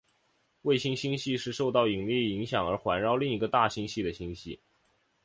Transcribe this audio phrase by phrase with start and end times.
[0.63, 4.59] 卫星星系是受到引力影响而环绕另一个大星系的星系。